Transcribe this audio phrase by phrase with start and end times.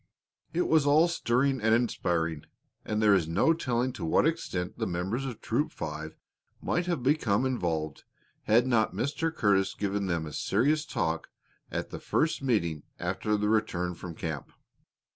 [0.51, 2.45] It was all stirring and inspiring,
[2.83, 6.15] and there is no telling to what extent the members of Troop Five
[6.59, 8.03] might have become involved
[8.45, 9.31] had not Mr.
[9.31, 11.29] Curtis given them a serious talk
[11.69, 14.51] at the first meeting after their return from camp.